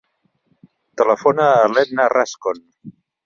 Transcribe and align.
Telefona 1.01 1.45
a 1.57 1.69
l'Edna 1.75 2.09
Rascon. 2.17 2.65